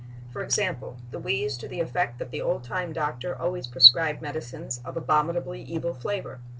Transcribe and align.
For 0.33 0.41
example, 0.41 0.97
the 1.11 1.19
wheeze 1.19 1.57
to 1.59 1.67
the 1.67 1.79
effect 1.79 2.17
that 2.17 2.31
the 2.31 2.41
old 2.41 2.63
time 2.63 2.91
doctor 2.91 3.39
always 3.39 3.67
prescribed 3.67 4.19
medicines 4.19 4.81
of 4.83 4.97
abominably 4.97 5.61
evil 5.61 5.93
flavor.... 5.93 6.39